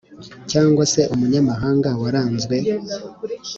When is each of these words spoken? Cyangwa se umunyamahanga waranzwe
Cyangwa 0.51 0.83
se 0.93 1.01
umunyamahanga 1.13 1.89
waranzwe 2.01 2.55